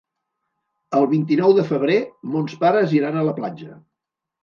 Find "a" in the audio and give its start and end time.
3.25-3.31